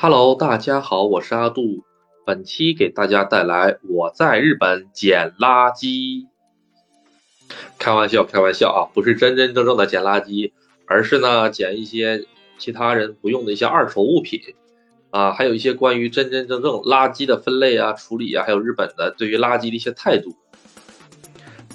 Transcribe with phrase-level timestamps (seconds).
[0.00, 1.82] Hello，大家好，我是阿杜。
[2.24, 6.28] 本期给大家带来我在日本捡垃圾。
[7.80, 10.52] 开玩笑，开玩笑啊，不是真真正正的捡垃圾，
[10.86, 12.26] 而是呢捡一些
[12.58, 14.40] 其他人不用的一些二手物品
[15.10, 20.36] 啊，还有一些关于真真正正垃圾的分类啊、处理啊，还有日本的对于垃圾的一些态度。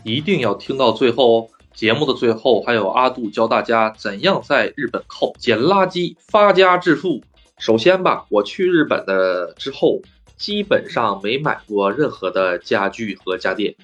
[0.06, 1.48] 一定要听到最后哦！
[1.74, 7.22] 节目的最后还有阿杜教大家怎样在日本靠捡垃圾发家致富。
[7.58, 10.02] 首先吧，我去日本的之后，
[10.38, 13.76] 基本上没买过任何的家具和家电，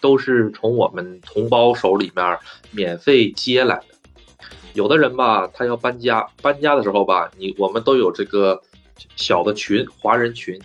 [0.00, 2.38] 都是从我们同胞手里面
[2.70, 3.84] 免费接来的。
[4.72, 8.62] 有的人吧，他要搬家，搬家的时候吧，你我们都有这个
[9.16, 10.58] 小的群，华人群，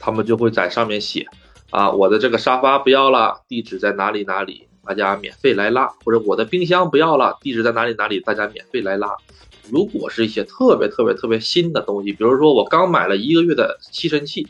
[0.00, 1.26] 他们就会在上面写
[1.70, 9.16] 啊，我的这个沙发不要了，地址在哪里哪里，大家免费来拉；或者我的冰箱不要了，地址在哪里哪里，大家免费来拉。
[9.70, 14.46] 如果是一些特别特别特别新的东西，比如说我刚买了一个月的吸尘器，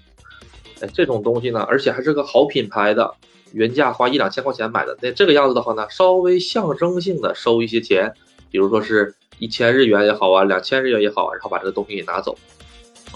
[0.80, 3.14] 哎，这种东西呢，而且还是个好品牌的，
[3.52, 8.12] 原价花一两千块钱买的，那这个样子的话呢，稍微象征性的收一些钱，
[8.50, 12.36] 比如说是一千日元也好啊，两千日元也好啊，然后把这个东西给拿走。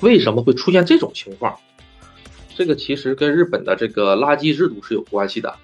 [0.01, 1.57] 为什么会出现这种情况？
[2.55, 5.55] 这个其实跟日本的这个垃圾制度是有关系的，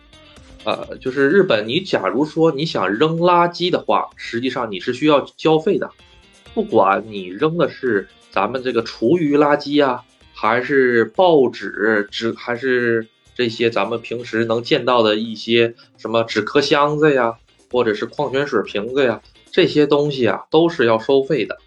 [0.65, 5.91] 呃，就是日本，你假如说你想扔垃圾的话，实际上你是需要交费的。
[6.55, 10.03] 不管你扔的是咱们这个厨余垃圾呀，
[10.33, 17.35] 还是报纸纸，还是这些咱们平时能见到的一些什么纸壳箱子呀，
[17.73, 21.59] 或者是矿泉水瓶子呀，这些东西啊都是要收费的。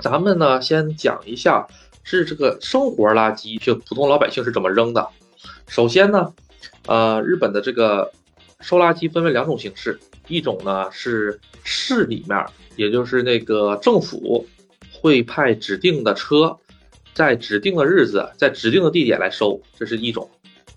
[0.00, 1.66] 咱们呢先讲一下
[2.04, 5.08] 是这个生活垃圾，就普通老百姓是怎么扔的。
[5.68, 6.34] 首先呢，
[6.86, 8.12] 呃，日本的这个
[8.60, 9.98] 收垃圾分为两种形式，
[10.28, 12.44] 一种呢是市里面。
[12.76, 14.46] 也就是那个政府
[14.92, 16.58] 会派指定的车，
[17.14, 20.28] 在指定的日子，在指定的地点来收，这是一种。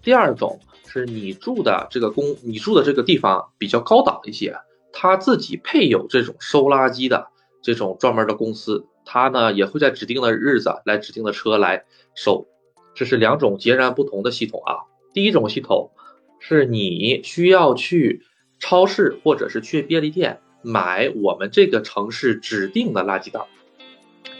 [0.02, 0.58] 第二种
[0.88, 4.56] 是你住的这个公，你住的这个地方比较高档一些，
[4.94, 7.28] 他自己配有这种收垃圾的
[7.62, 11.84] 这种专门的公司，他呢也会在指定的日子来指定的车来
[12.16, 12.48] 收。
[12.96, 14.88] 这是两种截然不同的系统啊。
[15.14, 15.92] 第一种系统
[16.40, 18.24] 是你需要去
[18.60, 20.40] 超市或者是去便利店。
[20.62, 23.40] 买我们这个城市指定的垃圾袋，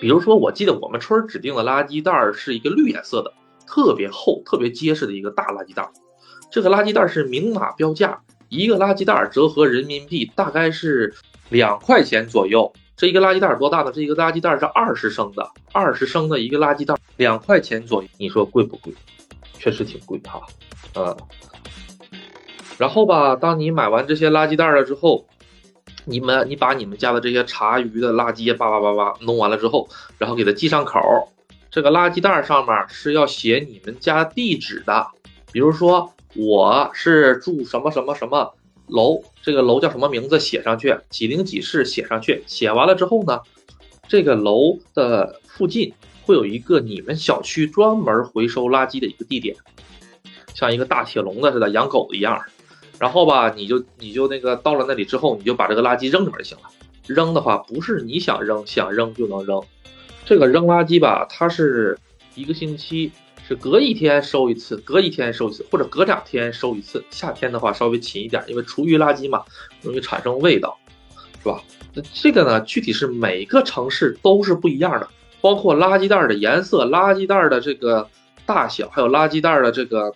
[0.02, 3.32] 比如说，我记得我们村指定的垃圾袋是一个绿颜色的，
[3.66, 5.90] 特别厚、特别结实的一个大垃圾袋。
[6.52, 11.16] 这个垃圾袋是明码标价，一个垃圾袋折合人民币大概是
[11.48, 12.74] 两块钱左右。
[12.98, 13.92] 这一个垃圾袋多大呢？
[13.94, 18.10] 这一个垃圾袋是二十升的，二十升的一个垃圾袋，两块钱左右。
[18.18, 18.94] 你说贵不贵？
[19.58, 20.42] 确实挺贵哈。
[20.96, 21.16] 嗯，
[22.80, 25.28] 然后吧，当你买完这些垃圾袋了之后。
[26.06, 31.00] 你们，你把你们家的这些茶余的垃圾叭叭叭叭弄完了之后，然后给它系上口。
[31.70, 35.08] 这个垃圾袋上面是要写你们家地址的，
[35.52, 38.56] 比如说我是住什么什么什么
[38.88, 42.44] 楼，这个楼叫什么名字写上去，几零几室写上去。
[42.48, 43.42] 写完了之后呢，
[44.08, 49.56] 这个楼的附近会有一个你们小区专门回收垃圾的一个地点，
[50.56, 52.42] 像一个大铁笼子似的，养狗的一样。
[53.00, 56.64] 然后吧，你就你就那个到了那里之后，你就把这个垃圾扔里面就行了。
[57.08, 59.62] 扔的话，不是你想扔想扔就能扔。
[60.26, 61.98] 这个扔垃圾吧，它是
[62.36, 63.12] 一个星期
[63.48, 67.04] 是隔一天收一次，隔一天收一次，或者隔两天收一次。
[67.10, 69.44] 夏天的话稍微勤一点，因为厨余垃圾嘛，
[69.82, 70.78] 容易产生味道，
[71.42, 71.64] 是吧？
[71.96, 75.10] 那这个呢，具体是每个城市都是不一样的，
[75.42, 78.08] 包括垃圾袋的颜色、垃圾袋的这个
[78.46, 80.14] 大小，还有垃圾袋的这个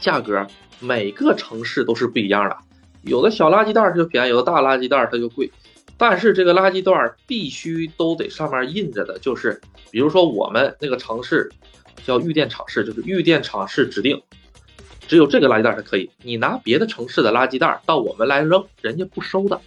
[0.00, 0.46] 价格。
[0.80, 2.56] 每个城市都是不一样的，
[3.02, 5.50] 有的小垃圾袋它就便宜，有的大垃圾袋它就贵。
[5.98, 6.92] 但是这个垃圾袋
[7.26, 9.60] 必须都得上面印着的，就是
[9.90, 11.50] 比如说我们那个城市
[12.04, 14.20] 叫玉电厂市，就是玉电厂市指定，
[15.08, 16.10] 只有这个垃圾袋才可以。
[16.22, 19.58] 你拿别的城市的垃圾袋到我们来扔，人家不收的。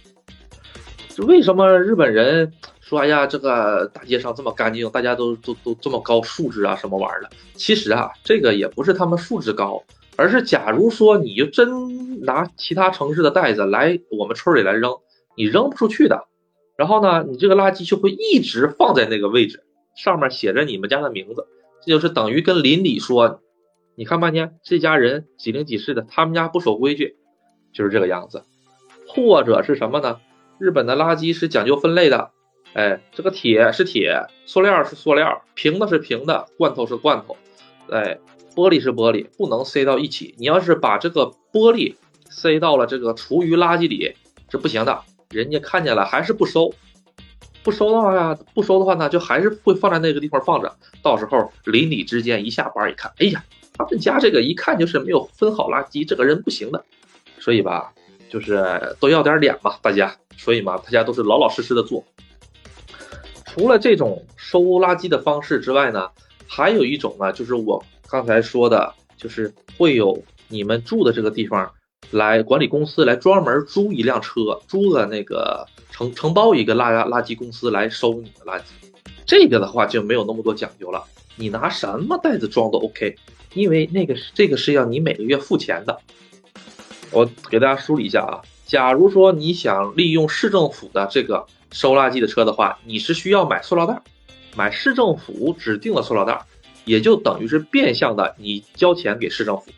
[1.08, 7.30] 就为什么日本人说哎呀，这个大街上这么干净，大家都都都这么高素质啊，什么玩意儿的？
[7.56, 9.82] 其实啊，这个也不是他们素质高。
[10.20, 14.98] 而是，假如说你就真拿其他城市的袋子来我们村里来扔，
[15.34, 16.26] 你扔不出去的。
[16.76, 19.64] 然后呢，你这个垃圾就会一直放在那个位置，
[19.96, 21.46] 上面写着你们家的名字，
[21.86, 23.40] 这就是等于跟邻里说，
[23.94, 27.16] 你看半天这家人几零几室的，他们家不守规矩，
[27.72, 28.42] 就是这个样子。
[29.08, 30.20] 或者是什么呢？
[30.58, 32.32] 日本的垃圾是讲究分类的，
[32.74, 37.38] 哎，这个铁是铁，塑料是塑料，瓶子是瓶子，罐头是罐头，
[37.90, 38.18] 哎。
[38.54, 40.34] 玻璃是玻璃，不能塞到一起。
[40.38, 41.94] 你要是把这个玻璃
[42.28, 44.14] 塞到了这个厨余垃圾里，
[44.50, 45.02] 是不行的。
[45.30, 46.72] 人家看见了还是不收。
[47.62, 50.74] 不收的话呀，不收的话呢，就还是会放在那个地方放着。
[51.02, 53.44] 到时候邻里之间一下班一看，哎呀，
[53.74, 56.84] 他们家这个一看就是没有分好垃圾，这个人不行的。
[57.38, 57.92] 所以吧，
[58.30, 60.16] 就是都要点脸嘛，大家。
[60.38, 62.02] 所以嘛，大家都是老老实实的做。
[63.44, 66.08] 除了这种收垃圾的方式之外呢，
[66.52, 71.70] 还有一种呢，就是我刚才说的，就是会有你们住的这个地方
[72.10, 78.64] 来管理公司来专门租一辆车，租的那个承承包一个垃垃圾公司来收你的垃圾。
[79.24, 81.04] 这个的话就没有那么多讲究了，
[81.36, 83.14] 你拿什么袋子装都 OK，
[83.54, 86.00] 因为那个这个是要你每个月付钱的。
[87.12, 91.46] 我给大家梳理一下啊，假如说你想利用市政府的这个。
[91.72, 94.02] 收垃圾的车的话，你是需要买塑料袋，
[94.56, 96.44] 买市政府指定的塑料袋，
[96.84, 99.70] 也就等于是变相的你交钱给市政府。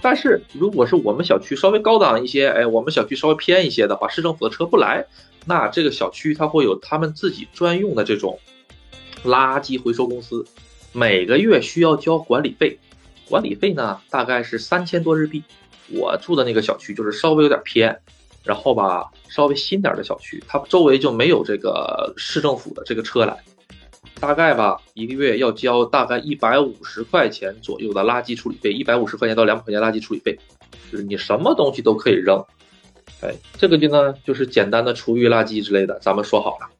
[0.00, 5.06] 但是如果是我们小区稍微高档一些，哎，我们小区稍微偏一些的话，市政府的车不来，
[5.46, 8.38] 那这个小区它会有他们自己专用的这种
[9.24, 10.44] 垃圾回收公司，
[10.92, 12.78] 每个月需要交管理费，
[13.28, 15.42] 管理费呢大概是三千多日币。
[15.90, 17.98] 我住的那个小区就是稍微有点偏。
[18.42, 23.42] 然后吧，稍微新点的小区，它周围就没有这个市政府的这个车来，
[24.24, 30.38] 大概吧，一个月要交大概一百五十块钱左右的垃圾处理费，一百五十块钱到两百块钱垃圾处理费，
[30.90, 32.42] 就是你什么东西都可以扔，
[33.20, 36.70] 哎，这个就呢就是简单的厨余垃圾之类的，咱们说好了。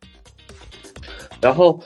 [1.43, 1.82] 然后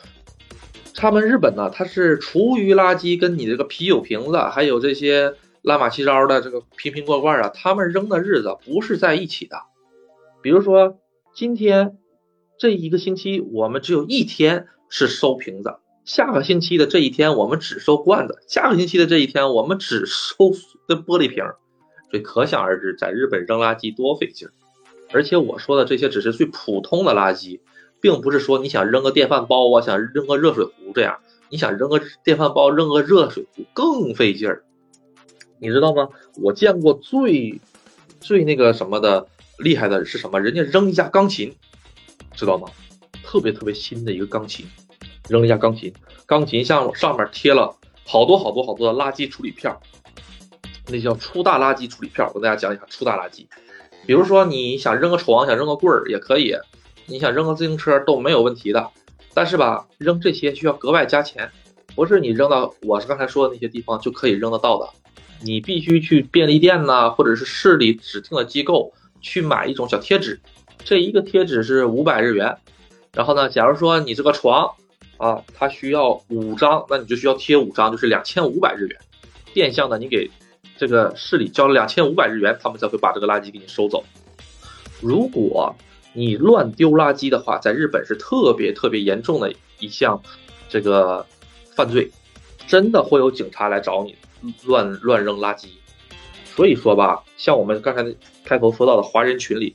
[0.95, 5.35] 他们日本呢，它是厨余垃圾跟你这个啤酒瓶子，还有这些。
[5.63, 9.57] 乱码七糟的这个瓶瓶罐罐啊，他们扔的日子不是在一起的。
[10.41, 10.99] 比如说，
[11.35, 11.99] 今天
[12.59, 20.53] 这一个星期我们只有一天是收瓶子，下个星期的这一天我们只收罐子，下个星期的这一天我们只收
[20.87, 21.45] 的玻璃瓶。
[22.11, 24.53] 所以可想而知，在日本扔垃圾多费劲儿。
[25.11, 27.61] 而且我说的这些只是最普通的垃圾，
[28.01, 31.19] 并不是说你想扔个电饭煲啊，想扔个热水壶这样，
[31.51, 34.65] 你想扔个电饭煲、扔个热水壶更费劲儿。
[35.59, 36.09] 你知道吗？
[36.43, 37.61] 我见过最
[38.21, 39.27] 最那个什么的
[39.59, 40.41] 厉害的是什么？
[40.41, 41.55] 人家扔一架钢琴，
[42.35, 42.69] 知道吗？
[43.29, 44.65] 特别特别新的一个钢琴，
[45.29, 45.93] 扔一下钢琴，
[46.25, 47.77] 钢琴上上面贴了
[48.07, 49.79] 好多好多好多的垃圾处理片儿，
[50.87, 52.33] 那叫初大垃圾处理片儿。
[52.35, 53.47] 我跟大家讲一下初大垃圾，
[54.07, 56.55] 比如说你想扔个床，想扔个柜儿也可以，
[57.05, 58.89] 你想扔个自行车都没有问题的。
[59.35, 61.51] 但是吧，扔这些需要格外加钱，
[61.95, 64.89] 不是你扔到我是刚才说的那些地方就可以扔得到的。
[65.43, 70.41] 你必须去便利店呐，或者是市里指定的机构去买一种小贴纸，
[70.83, 72.57] 这一个贴纸是五百日元。
[73.13, 74.75] 然后呢，假如说你这个床
[75.17, 79.01] 啊，它需要五张，那你就需要贴五张，就是两千五百日元。
[79.53, 80.31] 变相的，你给
[80.77, 84.05] 这个市里交了两千五百日元，他们才会把这个垃圾给你收走。
[85.01, 85.75] 如果
[86.13, 90.21] 你乱丢垃圾的话，在日本是特别特别严重的一项
[90.69, 91.27] 这个
[91.75, 92.11] 犯罪，
[92.67, 94.15] 真的会有警察来找你。
[94.63, 95.67] 乱乱扔垃圾，
[96.55, 98.07] 所以说吧，像我们刚才
[98.45, 99.75] 开头说到的华人群里，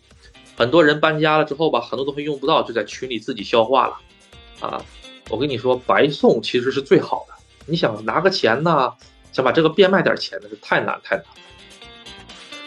[0.55, 3.97] 很多人搬家了之后吧，很多东西用不到，就在群里自己消化了。
[4.59, 4.85] 啊，
[5.29, 7.33] 我跟你说，白送其实是最好的。
[7.65, 8.94] 你想拿个钱呢，
[9.31, 11.25] 想把这个变卖点钱，那是太难太难。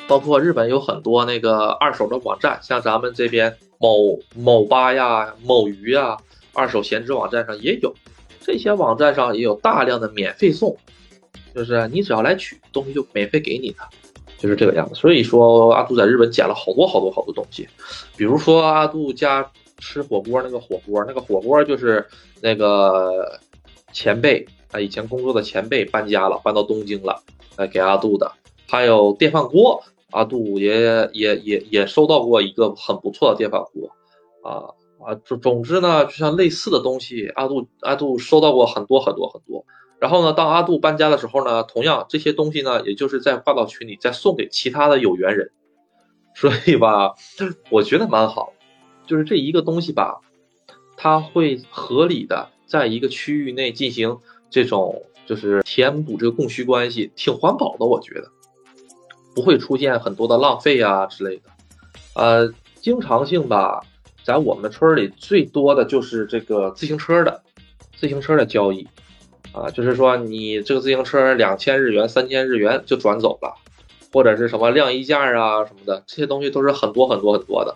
[0.08, 6.16] 包括日本有很多那个二手的网站，像咱们这边某某吧呀、某鱼呀，
[6.52, 7.94] 二手闲置网站上也有，
[8.40, 10.76] 这些网站上也有大量的免费送。
[11.54, 13.78] 就是你只要来取东西就免费给你的，
[14.38, 14.94] 就是这个样子。
[14.94, 17.68] 所以说阿杜在日本捡了好多好多好多东西，
[18.16, 22.06] 比如说阿杜家吃火锅那个火锅，那个火锅就是
[22.40, 23.38] 那个
[23.92, 27.22] 前辈啊，以前工作的前辈搬家了，搬到东京了，
[27.56, 28.30] 来给阿杜的。
[28.68, 33.90] 还有电饭锅，阿杜也也也也收到过一个很不错的电饭锅，
[34.42, 39.64] 啊啊，总总之呢，就像类似的东西，阿杜阿杜收到过很多很多很多。
[39.98, 45.50] 然后呢，当阿杜搬家的时候呢，同样这些东西呢，也就是在发到群里再送给其他的有缘人，
[46.34, 47.14] 所以吧，
[47.70, 48.52] 我觉得蛮好，
[49.06, 50.20] 就是这一个东西吧，
[50.96, 54.18] 它会合理的在一个区域内进行
[54.50, 58.30] 这种就是填补这个供需关系，挺环保的，我觉得。
[59.34, 61.42] 不会出现很多的浪费啊之类的，
[62.14, 63.84] 呃，经常性吧，
[64.24, 67.42] 在我们村里最多的就是这个自行车的
[67.98, 68.88] 自行车的交易。
[69.56, 73.54] 啊，就是说你这个自行车两千日元、三千日元就转走了，
[74.12, 77.74] 或者是什么晾衣架啊什么的，这些东西都是很多很多很多的。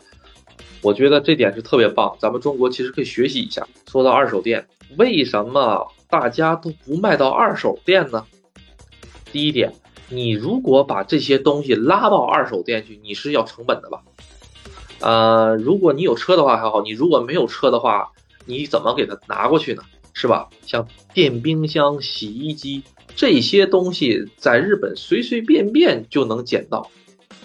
[0.82, 3.66] 我觉得这点是特别棒，咱们中国其实可以学习一下。
[3.90, 4.66] 说到二手店，
[4.99, 8.26] 为什么大家都不卖到二手店呢？
[9.32, 9.72] 第一点，
[10.10, 14.02] 你如果把这些东西拉到二手店去，你是要成本的吧？
[15.00, 18.10] 呃，如果你有车的话还好，你如果没有车的话，
[18.44, 19.82] 你怎么给它拿过去呢？
[20.12, 20.49] 是吧？
[20.67, 22.83] 像电冰箱、洗衣机
[23.17, 26.90] 这些东西，在日本随随便便就能捡到。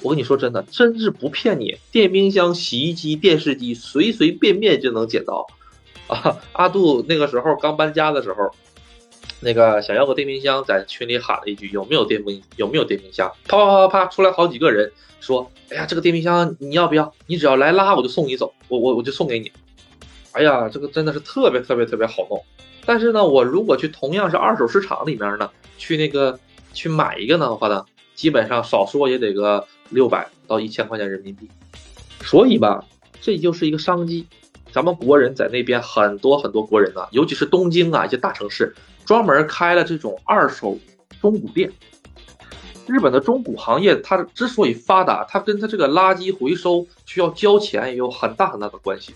[0.02, 5.48] 我跟你说真的，真是不骗你，电冰箱、洗衣机、电视机随随便便就能捡到。
[6.08, 8.52] 啊，阿杜那个时候刚搬家的时候，
[9.40, 12.44] 那个想要个电冰箱，在群里喊了一句：“有没有电冰？
[12.58, 17.12] 有没有电冰箱？”啪啪啪啪，出来好几个人说：“哎呀，这个电冰箱你要不要？
[17.26, 19.52] 你只要来拉，我就送你走，我我我就送给你。”
[20.34, 22.44] 哎呀，这个真的是特别特别特别好弄。
[22.88, 26.39] 但是呢，我如果去同样是二手市场里面呢，去那个
[26.72, 31.50] 去买一个的话呢，基本上少说也得个六百到一千块钱人民币。
[32.22, 32.86] 所以吧，
[33.20, 34.27] 这就是一个商机。
[34.72, 40.77] 咱们国人在那边很多很多国人呢，尤其是东京啊一些大城市，专门开了这种二手
[41.20, 41.72] 中古店。
[42.86, 49.15] 日本的中古行业它之所以发达，它跟它这个垃圾回收需要交钱也有很大很大的关系。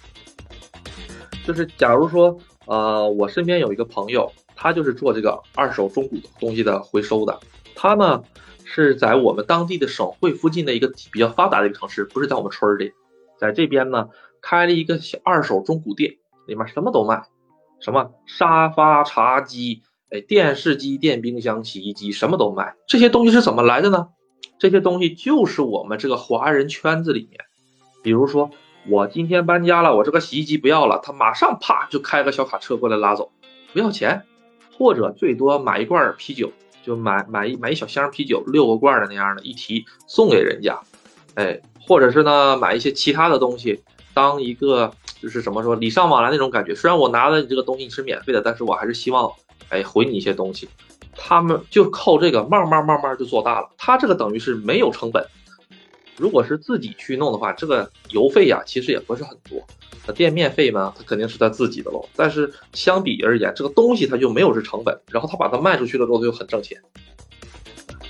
[1.45, 2.35] 就是假如说。
[2.69, 7.39] 呃，我身边有一个朋友，他就是做这个二手中古东西的回收的。
[7.73, 8.21] 他呢
[8.63, 12.91] 是在我们当地的省会附近的一个比较发达的一个城市，不是在我们村里，
[13.39, 14.09] 在这边呢
[14.39, 17.23] 开了一个小二手中古店，里面什么都卖，
[17.79, 22.75] 什么沙发、茶几、哎电视机、电冰箱、洗衣机，什么都卖。
[22.85, 24.09] 这些东西是怎么来的呢？
[24.59, 27.39] 这些东西就是我们这个华人圈子里面，
[28.03, 28.51] 比如说。
[28.87, 33.31] 我今天搬家了，我这个洗衣机不要了，他马上啪就开个小卡车过来拉走，
[33.73, 34.23] 不要钱，
[34.77, 36.51] 或者最多买一罐啤酒，
[36.83, 40.79] 就买买一买一小箱啤酒，六个罐的那样的，一提送给人家，
[41.35, 43.83] 哎，或者是呢买一些其他的东西，
[44.13, 46.73] 当一个就是怎么说礼尚往来那种感觉。
[46.73, 49.31] 虽然我拿了你这个东西是免费的，但是我还是希望
[49.69, 50.69] 哎回你一些东西。
[51.21, 55.23] 他们就靠这个慢慢慢慢就做大了，他这个等于是没有成本。
[56.19, 59.65] 如果是自己去弄的话，这个邮费呀，其实也不是很多。
[60.05, 62.05] 那店面费呢，它肯定是他自己的喽。
[62.13, 66.77] 但是相比而言，这个东西它就没有是成本，然后他把它卖出去了之后，就很挣钱。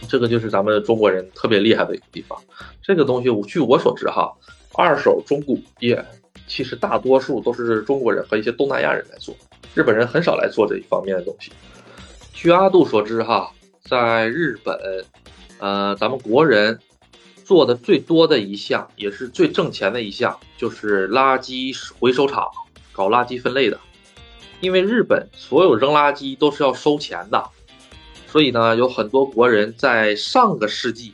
[0.07, 2.35] 这个就是咱们中国人特别厉害的一个地方。
[2.81, 4.33] 这个东西，据我所知哈，
[4.73, 6.03] 二手中古业
[6.47, 9.35] 其实大多数都是中国人和一些东南亚人来做，
[9.75, 11.51] 日本人很少来做这一方面的东西。
[12.33, 13.51] 据阿杜所知哈，
[13.83, 14.75] 在日本，
[15.59, 16.79] 呃，咱们国人。
[17.49, 22.47] 做的最多的一项，也是最挣钱的一项，就是垃圾回收厂
[22.91, 23.79] 搞垃圾分类的。
[24.61, 27.43] 因为日本所有扔垃圾都是要收钱的，
[28.27, 31.11] 所以呢，有很多国人在上个世纪，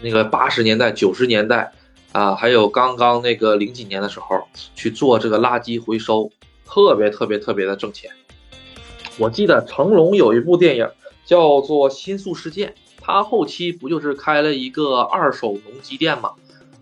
[0.00, 1.70] 那个八十年代、九十年代
[2.12, 6.32] 啊，还有刚刚那个零几年的时候去做这个垃圾回收，
[6.64, 8.10] 特别特别特别的挣钱。
[9.18, 10.88] 我记得成龙有一部电影
[11.26, 12.70] 叫做《新宿事件》。
[13.10, 16.30] 他后期不就是开了一个二手农机店吗？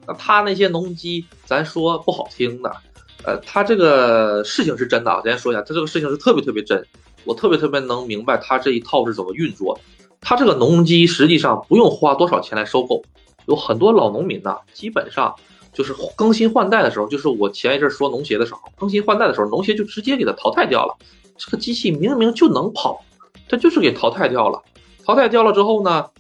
[0.09, 2.77] 那他那些农机，咱说不好听的，
[3.25, 5.21] 呃，他这个事情是真的啊。
[5.25, 6.85] 咱先说一下，他这个事情是特别特别真，
[7.25, 9.81] 我特别特别能明白他这一套是怎么运作的。
[10.21, 13.05] 他这个农机实际上不用花多少钱来收购，
[13.47, 15.33] 有很多老农民呢，基本上
[15.73, 20.97] 就是更新换代的时候，就是我前一阵说农协的时候，更新换代的时候，农协就直接给他淘汰掉了。
[21.39, 23.01] 这个机器明明就能跑，
[23.49, 24.61] 他就是给淘汰掉了。
[25.07, 26.11] 淘汰掉了之后呢，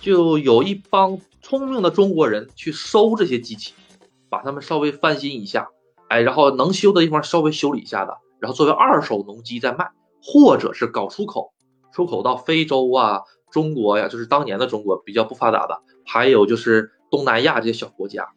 [0.00, 3.74] 就有一帮聪明的中国人去收这些机器，
[4.28, 5.68] 把它们稍微翻新一下，
[6.08, 9.88] 哎，然后能修的地方稍微修理一下的，然后作为二手农机再卖，
[10.20, 11.52] 或者是搞出口，
[11.92, 13.20] 出口到非洲啊、
[13.52, 18.30] 中国呀，就是当年的中国比较不发达的，还有就是东南亚这些小国家，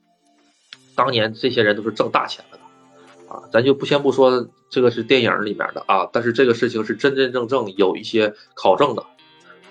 [0.94, 9.04] 当年这些人都是挣大钱了的，啊，咱就不先不说这个是电影里面的啊，但是这个事情是真真正正有一些考证的。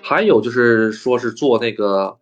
[0.07, 2.17] 还有就是说是做那个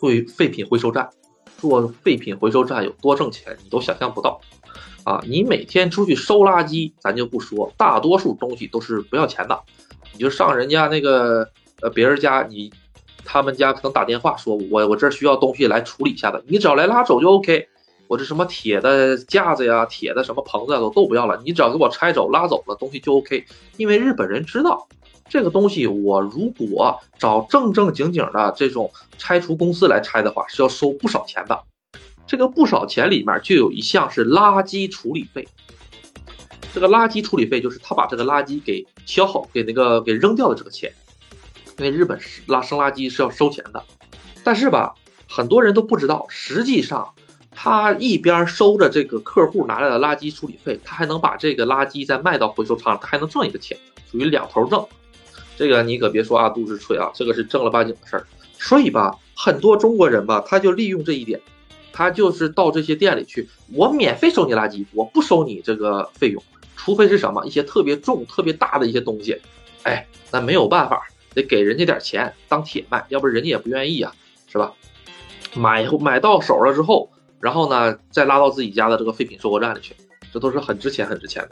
[0.00, 1.08] 废废品回收站，
[1.56, 4.40] 做废品回收站有多挣钱，你都想象不到
[5.04, 5.22] 啊！
[5.24, 9.56] 你每天出去收垃圾，咱就不说，大多数东西都是不要钱的，
[10.12, 11.48] 你就上人家那个
[11.80, 12.72] 呃别人家，你
[13.24, 17.68] 他们家可能打电话说，我我这需要东西来处理一下的，你只要来拉走就 OK。
[18.08, 23.44] 我这什么铁的架子呀、铁的什么棚子都都不要了，你只要给我拆走拉走了东西就 OK。
[23.76, 24.88] 因为日本人知道。
[25.28, 31.62] 这个东西，我如果找正正经经的这种拆除公司来拆的话，是要收不少钱的。
[32.26, 35.46] 这个不少钱里面就有一项是垃圾处理费。
[36.72, 40.92] 这个垃圾处理费就是他把这个垃圾给消耗、给那个给扔掉的这个钱。
[41.78, 43.82] 因为日本是拉生垃圾是要收钱的，
[44.42, 44.94] 但是吧，
[45.28, 47.14] 很多人都不知道，实际上
[47.50, 53.78] 他一边收着这个客户拿来的垃圾处理费，他还能把这个垃圾再卖到回收厂，他还能挣一个钱，
[54.10, 54.84] 属于两头挣。
[55.58, 58.24] 这个你可别说阿杜是吹啊，这个是正儿八经的事儿。
[58.60, 61.40] 所以吧，很多中国人吧，他就利用这一点，
[61.92, 66.40] 他就是到这些店里去，我免费收你垃圾，我不收你这个费用。
[66.76, 69.36] 除非是什么一些特别重、特别大的一些东西，
[69.82, 71.02] 哎，那没有办法，
[71.34, 74.14] 得给人家点钱当铁卖，要不人家也不愿意啊，
[74.46, 74.72] 是吧？
[75.56, 77.10] 买买到手了之后，
[77.40, 79.92] 然后呢，再拉到自己家的这个废品收购站里去，
[80.32, 81.50] 这都是很值钱、很值钱的。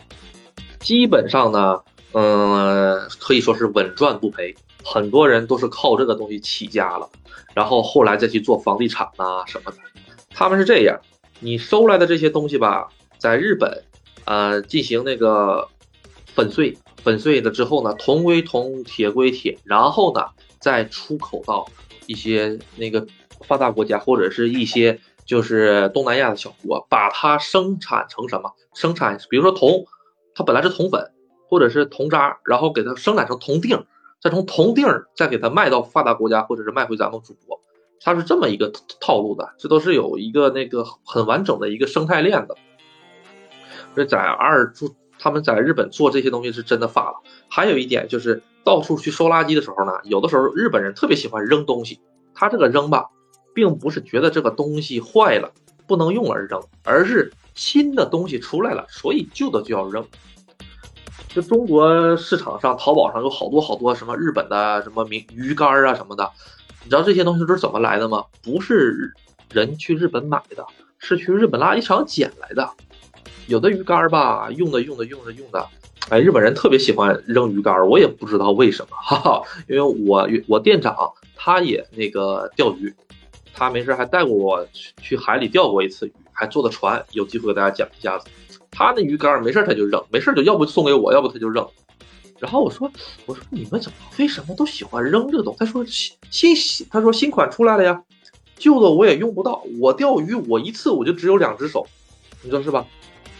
[0.78, 1.80] 基本上呢，
[2.18, 7.10] 嗯，可以说是稳赚不赔，很多人都是靠这个东西起家了，
[7.52, 9.76] 然后后来再去做房地产呐什么的。
[10.30, 10.98] 他们是这样，
[11.40, 13.84] 你收来的这些东西吧，在日本，
[14.24, 15.68] 呃，进行那个
[16.34, 21.66] 粉碎，粉碎了之后呢，铜归铜，铁归铁，然后呢，再出口到
[22.06, 23.06] 一些那个。
[23.42, 28.50] 发达国家或者是一些就是东南亚的小国，把它生产成什么？
[28.74, 29.84] 生产，比如说铜，
[30.34, 31.12] 它本来是铜粉
[31.48, 33.86] 或者是铜渣，然后给它生产成铜锭，
[34.20, 37.60] 再从铜锭再给它卖到发达国家或者是卖回咱们祖国，
[38.00, 39.54] 它是这么一个套路的。
[39.58, 42.56] 这都是有一个那个很完整的一个生态链的。
[43.94, 47.16] 所以在二住他们在日本做这些东西是真的发了。
[47.48, 52.00] 还有一点就是到处去收垃圾的时候呢，有的时候日本人特别喜欢扔东西，
[52.34, 53.06] 他这个扔吧。
[53.54, 55.50] 并不是觉得这个东西坏了
[55.86, 60.06] 不能用而扔，而是新的东西出来了，所以旧的就要扔。
[61.36, 66.32] 就中国市场上，淘宝上有好多好多什么日本的什么名鱼竿啊什么的，
[66.82, 68.24] 你知道这些东西都是怎么来的吗？
[68.42, 69.12] 不是
[69.52, 70.64] 人去日本买的，
[70.98, 72.70] 是去日本垃圾场捡来的。
[73.48, 75.66] 有的鱼竿吧，用的用的用的用的，
[76.08, 80.96] 哎，日本人特别喜欢扔鱼竿，我也不知道为什么，哈哈，因为我我店长
[81.34, 82.94] 他也那个钓鱼。
[83.52, 88.26] 他没事还带过我去去海里钓过一次鱼，还坐的船，有机会给大家讲一下子。
[88.76, 91.66] 他那鱼竿没事他就扔，没事就要不送给我，要不他就扔。
[92.38, 92.90] 然后我说
[93.24, 95.58] 我说你们怎么为什么都喜欢扔这个东西？
[95.58, 98.02] 他说新新他说新款出来了呀，
[98.58, 99.62] 旧的我也用不到。
[99.80, 101.86] 我钓鱼我一次我就只有两只手，
[102.42, 102.84] 你说是吧？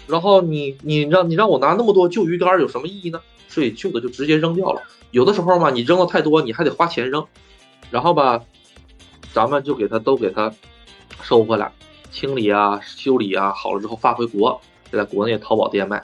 [0.07, 3.21] 然后你你让你让我拿那么多旧鱼竿有什么意义呢？
[3.49, 4.81] 所以旧的就直接扔掉了。
[5.11, 7.23] 有的时候嘛，你扔的太多，你还得花钱扔。
[7.91, 8.43] 然后吧。
[9.33, 10.51] 咱们就给他都给他
[11.23, 11.71] 收回来，
[12.11, 14.59] 清理啊、修理啊，好了之后发回国，
[14.97, 16.03] 在国内淘宝店卖，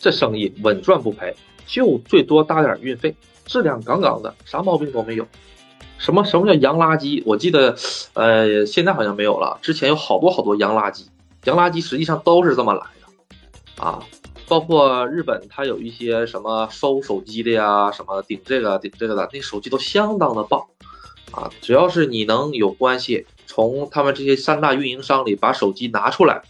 [0.00, 1.34] 这生意稳赚不赔，
[1.66, 3.14] 就最多搭点运费，
[3.46, 5.26] 质量杠杠的，啥毛病都没有。
[5.96, 7.22] 什么什么叫洋垃圾？
[7.24, 7.74] 我记得，
[8.14, 9.58] 呃，现在好像没有了。
[9.62, 11.06] 之前有好多好多洋垃圾，
[11.44, 14.02] 洋垃圾实际上都是这么来的啊。
[14.46, 20.62] 包括日本，它有一些什么收手机的呀，什么顶这个顶这个的，那手机都相当的棒。
[21.30, 26.42] 啊，只要是你能有关系，从他们这些三大运营商里把手机拿出来，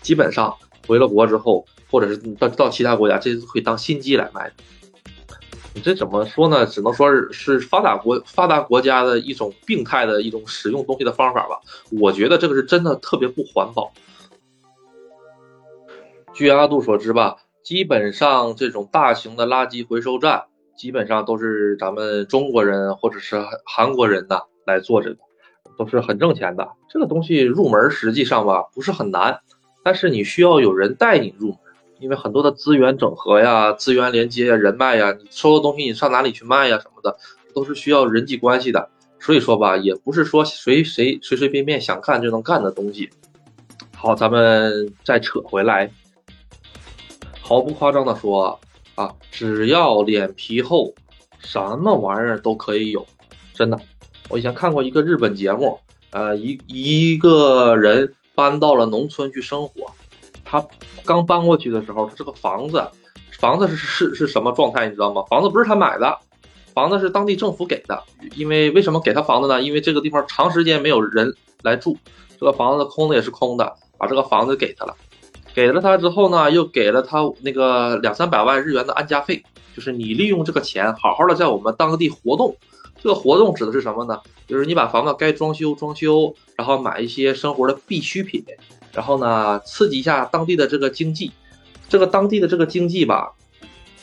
[0.00, 4.52] 基本上回了国之后，或者是到到其他国家，这是可以当新机来卖。
[5.74, 6.64] 你这怎么说呢？
[6.66, 11.60] 只能说是是发达国发达国家的一种病态的一种使用东西的方法吧。
[12.00, 13.92] 我觉得这个是真的特别不环保。
[16.32, 20.44] 据阿杜所知吧，基本上这种大型的垃圾回收站。
[20.76, 25.18] 基本上都是咱们中国人或者是韩国人呐来做这个，
[25.78, 26.68] 都是很挣钱的。
[26.88, 29.38] 这个东西入门实际上吧不是很难，
[29.84, 31.58] 但是你需要有人带你入门，
[32.00, 37.16] 因为很多的资源整合呀、资源连接呀、人脉呀，你收的东西你上哪里去卖呀什么的，
[37.54, 38.88] 都是需要人际关系的。
[39.20, 43.10] 所以说吧，也不是说随谁随随便便想干就能干的东西。
[43.94, 45.90] 好，咱们再扯回来，
[47.40, 48.58] 毫不夸张的说。
[48.96, 50.94] 啊，只要脸皮厚，
[51.40, 53.04] 什么玩意儿都可以有，
[53.52, 53.76] 真的。
[54.28, 59.92] 我以前看过一个日本节目，呃，一一个人搬到了农村去生活，
[60.44, 60.66] 他
[61.04, 62.84] 刚搬过去的时候，他这个房子，
[63.38, 65.22] 房子是是是什么状态，你知道吗？
[65.28, 66.18] 房子不是他买的，
[66.74, 68.02] 房子是当地政府给的。
[68.34, 69.62] 因为为什么给他房子呢？
[69.62, 71.96] 因为这个地方长时间没有人来住，
[72.38, 74.96] 这个房子空的也是空的，把这个房子给他了。
[75.54, 79.44] 给了他之后呢，又给了他那个两三百万日元的安家费，
[79.76, 82.56] 就是你利用这个钱好好的在我们当地活动。
[83.04, 84.18] 这个活动指的是什么呢？
[84.46, 88.42] 就是你把房子该装修装修，然后买一些生活的必需品，
[88.94, 91.30] 然后呢刺激一下当地的这个经济。
[91.86, 93.30] 这个当地的这个经济吧，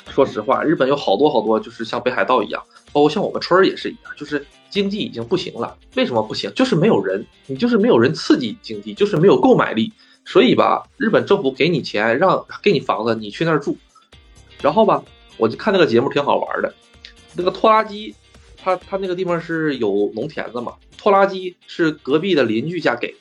[0.07, 2.61] 说实话，日本有好多好多就是像北海道一样，
[2.93, 5.75] 包括像我们村儿也是一样，就是经济已经不行了。
[5.95, 6.53] 为什么不行？
[6.53, 9.91] 就是没有人，你就是没有人刺激经济，就是没有购买力。
[10.25, 13.75] 所以吧，日本政府给你钱，让给你房子，你去那儿住。
[14.61, 15.03] 然后吧，
[15.37, 16.71] 我就看那个节目挺好玩的。
[17.33, 18.13] 那个拖拉机，
[18.63, 23.15] 他他那个地方是有农田的嘛，拖拉机是隔壁的邻居家给，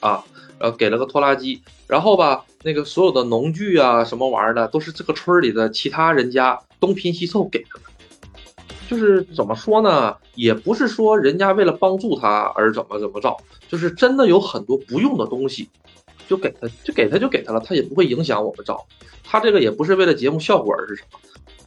[0.00, 0.24] 啊，
[0.58, 1.62] 然后给了个拖拉机。
[1.86, 7.80] 然后吧，那个所有的农具啊，什么玩意儿的，都是这个村里的其他人家东拼西凑给的。
[8.88, 13.36] 就是怎么说呢，也不是说人家为了帮助他而怎么怎么着，
[13.68, 15.68] 就是真的有很多不用的东西。
[16.30, 18.86] 就给他，就给他就给他了，他也不会影响我们找。
[19.24, 21.18] 他这个也不是为了节目效果而是什么，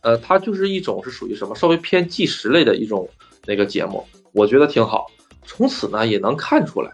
[0.03, 3.09] 呃，他就是一种是属于什么稍微偏纪实类的一种
[3.45, 5.07] 那个节目，我觉得挺好。
[5.43, 6.93] 从此呢也能看出来，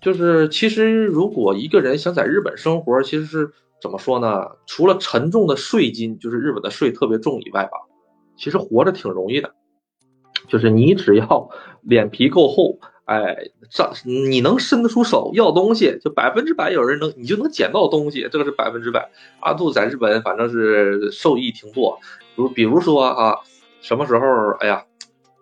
[0.00, 4.46] 就是其实如果一个人想在日本生活，其实是怎么说呢？
[4.66, 7.72] 除了沉重的税金，就是日本的税特别重以外吧，
[8.38, 9.52] 其实活着挺容易的，
[10.48, 11.50] 就是你只要
[11.82, 12.78] 脸皮够厚。
[13.04, 13.36] 哎，
[13.68, 19.10] 这你能伸得出手要东西，就百分之百有人能，你就能捡到东西，这个是百分之百。
[19.40, 21.98] 阿杜在日本反正是受益挺多，
[22.36, 23.36] 如比如说啊，
[23.80, 24.26] 什么时候
[24.60, 24.84] 哎呀，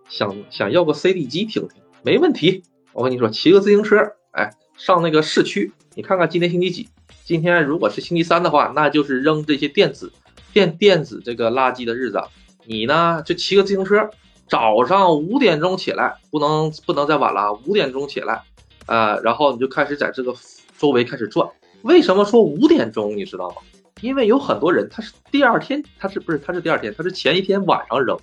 [0.08, 2.62] 想想要个 CD 机听听，没问题。
[2.92, 3.96] 我跟你说，骑个自行车，
[4.32, 6.88] 哎，上那个市区，你看看今天星期几？
[7.24, 10.10] 今天如果是星期三的话，那就是扔这些电子
[10.52, 12.20] 电电子这个垃圾的日子。
[12.64, 14.10] 你呢，就骑个自行车。
[14.50, 17.52] 早上五点钟起来，不能不能再晚了。
[17.66, 18.42] 五点钟起来，
[18.86, 20.34] 呃，然后你就开始在这个
[20.76, 21.48] 周围开始转。
[21.82, 23.16] 为什么说五点钟？
[23.16, 23.56] 你知道吗？
[24.00, 26.92] 因为有很多人他是第二天，他是不是他是第二天？
[26.98, 28.18] 他是前一天晚上扔，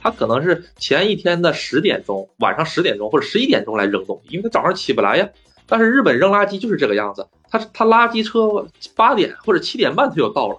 [0.00, 5.28] 他可能是前一天的十点钟，晚上十点钟或者十一点钟来扔东西，因为他早上起不来呀。
[5.66, 10.58] 但是日本扔垃圾就是这个样子，他他垃圾车八点或者七点半他就到了，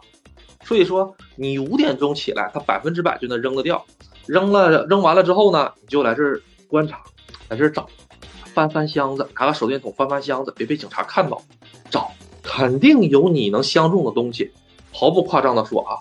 [0.64, 3.84] 所以说你五点钟起来，他百分之百就能扔得掉。
[4.28, 7.02] 扔了，扔完了之后呢，你就来这儿观察，
[7.50, 7.88] 来这儿找，
[8.54, 11.42] 翻翻箱子，拿个手电筒翻翻箱子，别被警察看到，
[11.90, 12.12] 找，
[12.42, 14.52] 肯定有你能相中的东西，
[14.92, 15.98] 毫不夸张的说啊，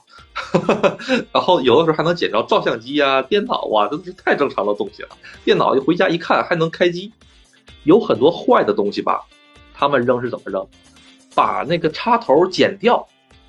[1.32, 5.10] 然后有的时候还能捡着照相机啊、电脑啊，这都是太正常的东西了。
[5.44, 7.12] 电脑一回家一看还能开机，
[7.84, 9.22] 有很多坏的东西吧，
[9.74, 10.66] 他们扔是怎么扔？
[11.34, 13.04] 把那个插头剪掉，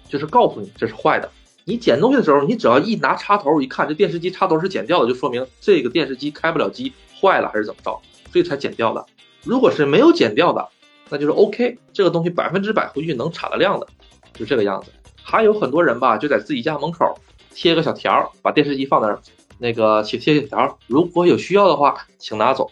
[0.10, 1.30] 就是告诉你这是坏的。
[1.68, 8.00] 你捡东西的时候，你只要一拿插头一看，这电视机插头是剪掉的，就说明这个电视机开不了机，坏了还是怎么着，
[8.32, 9.04] 所以才剪掉的。
[9.44, 10.70] 如果是没有剪掉的，
[11.10, 13.88] 那就是 OK，这个东西百分之百回去能产得亮的，
[14.36, 14.92] 就这个样子。
[15.24, 17.20] 还有很多人吧，就在自己家门口
[17.56, 19.20] 贴个小条，把电视机放那儿，
[19.58, 22.70] 那个写贴小条，如果有需要的话，请拿走。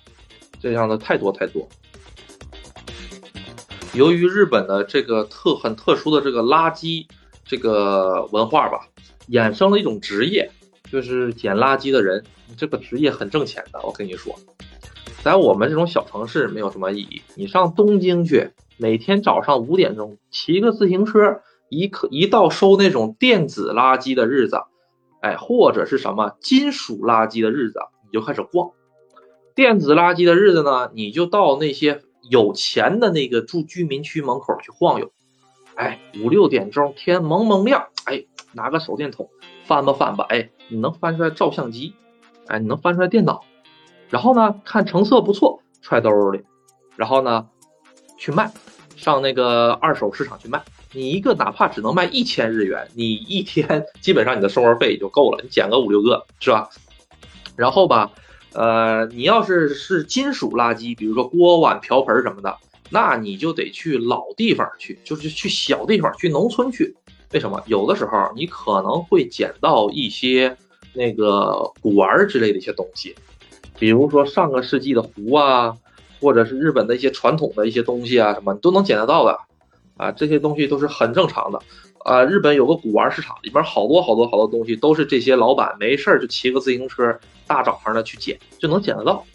[0.62, 1.68] 这样的太多太多。
[3.96, 7.08] 由于日本的这个特很特殊的这个垃圾。
[7.46, 8.88] 这个文化吧，
[9.30, 10.50] 衍生了一种职业，
[10.92, 12.24] 就是捡垃圾的人。
[12.56, 14.36] 这个职业很挣钱的，我跟你说，
[15.24, 17.22] 在我们这种小城市没有什么意义。
[17.36, 24.58] 你上东京去，每天早上五点钟骑个自行车，一可一到收那种电子垃圾的日子，
[25.22, 28.70] 哎，或者是什么金属垃圾的日子，你就开始逛。
[29.56, 35.12] 电子垃圾的日子呢，你就到那些有钱的那个住居民区门口去晃悠。
[35.76, 39.30] 哎，五六点钟，天蒙蒙亮，哎，拿个手电筒
[39.66, 41.94] 翻吧翻吧，哎，你能翻出来照相机，
[42.48, 43.42] 哎，你能翻出来电脑，
[44.10, 46.44] 然后呢，看成色不错，揣兜里，
[46.96, 47.48] 然后呢，
[48.18, 48.52] 去卖，
[48.96, 50.62] 上那个二手市场去卖。
[50.92, 56.70] 你一个哪怕只能卖一千日元，你一天基本上你的生活费也就够了，你捡个五六个是吧？
[57.56, 58.12] 然后吧，
[58.54, 62.58] 呃，你要是是金属垃圾，比如说锅碗瓢盆什么的。
[62.94, 66.96] 那你就得去老地方去，就是去小地方，去农村去。
[67.32, 67.60] 为什么？
[67.66, 70.56] 有的时候你可能会捡到一些
[70.94, 73.16] 那个古玩之类的一些东西，
[73.80, 75.76] 比如说上个世纪的壶啊，
[76.22, 79.40] 或者是日本的一些传统的一些东西啊，什么你都能捡得到的。
[79.98, 81.60] 啊，这些东西都是很正常的。
[82.06, 89.26] 啊，日本有个古玩市场，里边好多好多好多东西都是这些老板没事儿就骑个自行车，大早上的去捡，就能捡得到。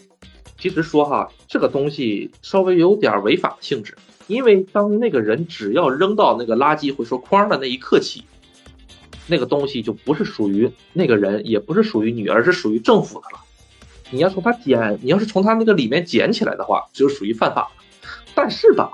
[0.59, 8.23] 其实说哈，这个东西稍微有点违法性质，因为当那个人只要扔到那个垃圾回收筐的那一刻起，
[9.27, 13.41] 那个东西就不是属于那个人，也不是属于你，而是属于政府的了。
[14.11, 17.71] 你要从他捡，你要是从他那个里面捡起来的话，就属于犯法。
[18.35, 18.91] 但是吧，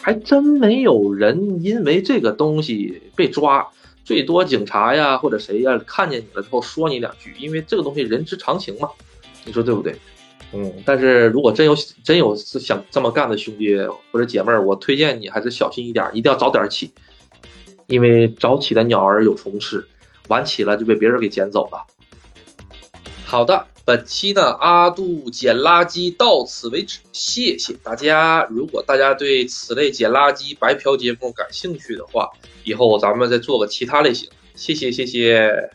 [0.00, 3.66] 还真没有人因为这个东西被抓，
[4.04, 8.88] 最多警察呀或者谁呀看见你了之后说你两句，因为这个东西人之常情嘛，
[9.44, 9.96] 你说对不对？
[10.52, 13.76] 嗯，但是如果真有真有是想这么干的兄弟
[14.10, 16.92] 或者姐妹儿，我推荐你还是小心一点，一定要早点起，
[17.88, 19.86] 因为早起的鸟儿有虫吃，
[20.28, 21.84] 晚起了就被别人给捡走了。
[23.24, 28.46] 好的，本期呢阿杜捡垃圾到此为止，谢谢大家。
[28.48, 32.30] 如果大家对此类捡垃圾白嫖节目感兴趣的话，
[32.62, 34.30] 以后咱们再做个其他类型。
[34.54, 35.70] 谢谢谢谢。